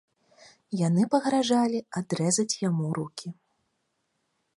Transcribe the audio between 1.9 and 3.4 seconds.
адрэзаць яму рукі.